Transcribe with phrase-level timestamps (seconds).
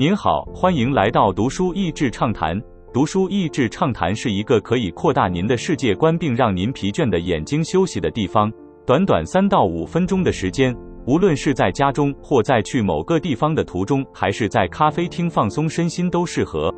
[0.00, 2.58] 您好，欢迎来到读书益智畅谈。
[2.90, 8.50] 读书益智畅谈是一个可以扩大您的世界观并让您疲倦的眼睛休息的地方。
[8.86, 10.74] 短短三到五分钟的时间，
[11.06, 16.74] 无论是在家中或在去某个地方的途中，还是在咖啡厅放松身心，都适合。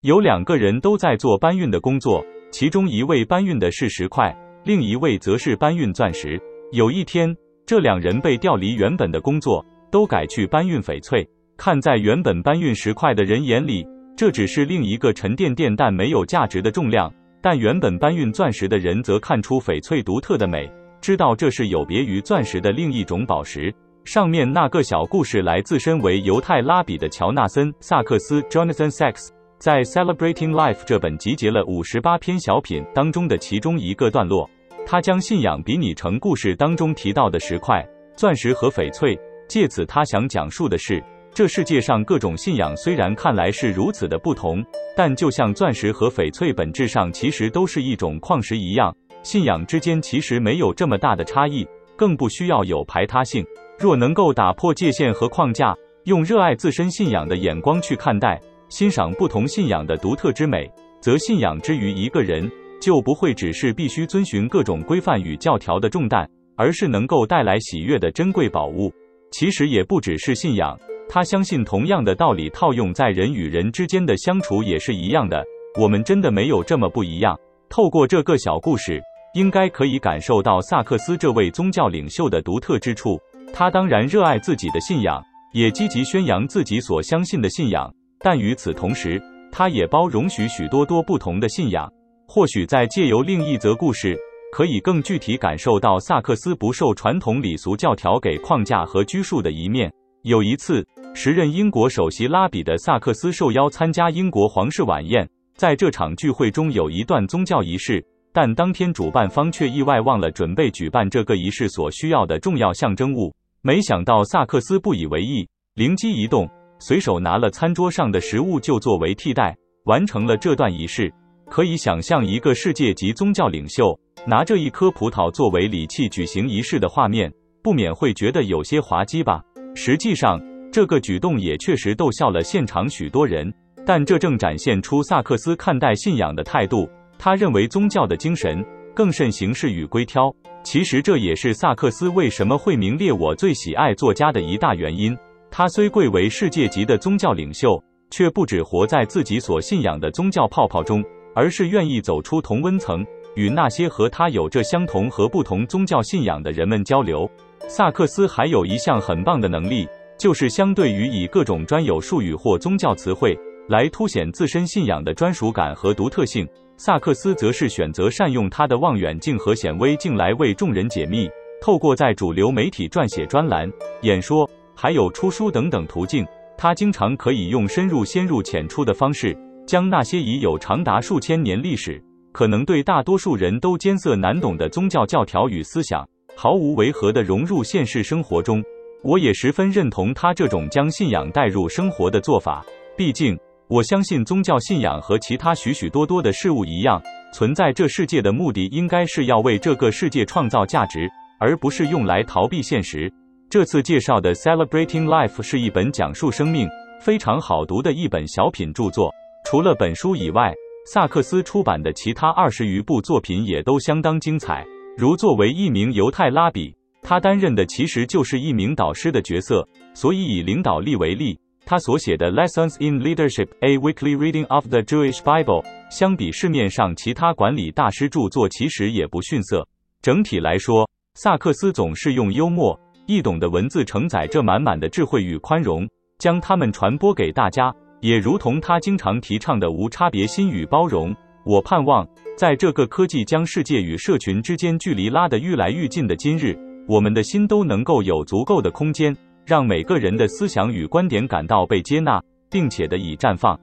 [0.00, 2.20] 有两个人都在做搬运的工作，
[2.50, 6.42] 其中一位搬运的是石块，另一位则是搬运钻石。
[6.72, 7.32] 有一天，
[7.64, 9.64] 这两人被调离原本的工作，
[9.94, 11.24] 都改去搬运翡翠。
[11.56, 17.08] 看在原本搬运石块的人眼里，这只是另一个沉甸甸但没有价值的重量；
[17.40, 20.68] 但原本搬运钻石的人则看出翡翠独特的美，
[21.00, 23.72] 知道这是有别于钻石的另一种宝石。
[24.04, 29.28] 上面那个小故事来自身为犹太拉比的乔纳森·萨克斯 （Jonathan Sachs）
[29.60, 34.50] 在《Celebrating Life》这本集结了五十八篇小品当中的其中一个段落。
[34.84, 37.80] 他将信仰比拟成故事当中提到的石块、
[38.16, 39.16] 钻石和翡翠，
[39.48, 41.02] 借此他想讲述的是。
[41.32, 44.64] 这世界上各种信仰虽然看来是如此的不同，
[44.96, 53.44] 但就像钻石和翡翠本质上其实都是一种矿石一样，信仰之间其实没有这么大的差异，更不需要有排他性。
[53.76, 60.70] 若能够打破界限和框架，用热爱自身信仰的眼光去看待、欣赏不同信仰的独特之美，
[61.00, 62.48] 则信仰之于一个人
[62.80, 68.92] 就不会只是必须遵循各种规范与教条的重担，而是能够带来喜悦的珍贵宝物。
[69.36, 70.78] 其实也不只是信仰。
[71.08, 75.44] 他相信同样的道理套用在人与人之间的相处也是一样的。
[75.80, 77.36] 我们真的没有这么不一样。
[77.68, 79.02] 透过这个小故事，
[79.34, 83.18] 应该可以感受到萨克斯这位宗教领袖的独特之处。
[83.52, 85.20] 他当然热爱自己的信仰，
[85.52, 89.20] 也积极宣扬自己所相信的信仰，但与此同时，
[89.50, 91.90] 他也包容许许多多不同的信仰。
[92.28, 94.16] 或许在借由另一则故事，
[94.54, 99.92] 可以更具体感受到萨克斯不受传统礼俗教条给框架和拘束的一面。
[100.22, 108.00] 有一次，时任英国首席拉比的萨克斯受邀参加英国皇室晚宴，在这场聚会中有一段宗教仪式，
[108.32, 113.34] 但当天主办方却意外忘了准备举办这个仪式所需要的重要象征物。
[113.60, 116.48] 没想到萨克斯不以为意，灵机一动，
[116.78, 119.56] 随手拿了餐桌上的食物就作为替代，
[119.86, 121.12] 完成了这段仪式。
[121.50, 127.32] 可以想象一个世界级宗教领袖拿着一颗葡萄作为礼器举行仪式的画面，
[127.62, 129.40] 不免会觉得有些滑稽吧。
[129.74, 130.40] 实际上，
[130.72, 133.52] 这个举动也确实逗笑了现场许多人。
[133.86, 136.88] 但这正展现出萨克斯看待信仰的态度。
[137.18, 140.34] 他认为宗教的精神更甚形式与规条。
[140.62, 145.14] 其实这也是萨克斯为什么会名列我最喜爱作家的一大原因。
[145.50, 147.78] 他虽贵为世界级的宗教领袖，
[148.10, 157.28] 却不止活在自己所信仰的宗教泡泡中，而是愿意走出同温层，与那些和他有着相同和不同宗教信仰的人们交流。
[157.68, 159.86] 萨克斯还有一项很棒的能力，
[160.18, 163.36] 就是相对于以各种专有术语或宗教词汇
[163.68, 166.46] 来凸显自身信仰的专属感和独特性，
[166.76, 171.28] 萨克斯则是选择善用他的望远镜和显微镜来为众人解密。
[171.62, 173.70] 透过在主流媒体撰写专栏、
[174.02, 176.26] 演说，还有出书等等途径，
[176.58, 179.34] 他经常可以用深入先入浅出的方式，
[179.66, 182.02] 将那些已有长达数千年历史、
[182.32, 186.06] 可能对大多数人都艰涩难懂的宗教教条与思想。
[186.36, 188.60] 毫无违和地融入现实生活中，
[189.04, 192.64] 我也十分认同他这种将信仰带入生活的做法。
[192.96, 193.38] 毕竟，
[193.68, 197.00] 我相信宗教信仰和其他许许多多的事物一样，
[197.32, 201.08] 存在这世界的目的应该是要为这个世界创造价值，
[201.38, 203.08] 而不是用来逃避现实。
[203.48, 206.68] 这次介绍的《Celebrating Life》是一本讲述生命、
[207.00, 209.08] 非常好读的一本小品著作。
[209.44, 210.54] 除了本书以外，
[210.86, 214.66] 萨克斯出版的其他二十余部作品也都相当精彩。
[214.96, 229.68] 如作为一名犹太拉比，他担任的其实就是一名导师的角色，所以以领导力为例，他所写的《Lessons in Leadership: A Weekly Reading of the Jewish Bible》相比市面上其他管理大师著作，其实也不逊色。
[230.00, 235.86] 整体来说，萨克斯总是用幽默易懂的文字承载着满满的智慧与宽容，
[236.18, 237.74] 将它们传播给大家，
[238.04, 241.16] 也如同他经常提倡的无差别心与包容。
[241.42, 242.06] 我盼望，
[242.36, 246.54] 在这个科技将世界与社群之间距离拉得愈来愈近的今日，
[246.86, 249.16] 我们的心都能够有足够的空间，
[249.46, 253.58] 让每个人的思想与观点感到被接纳，并且得以绽放。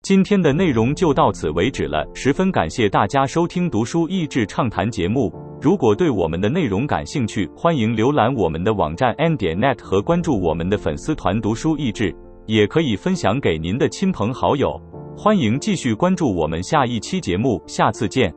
[0.00, 5.30] 今天的内容就到此为止了，十分感谢大家收听《读书益智畅谈》节目。
[5.62, 12.12] 如果对我们的内容感兴趣，欢迎浏览我们的网站 n 点 net 和关注我们的粉丝团“读书益智”，
[12.46, 14.74] 也可以分享给您的亲朋好友。
[15.16, 18.34] 欢迎继续关注我们下一期节目，下次见。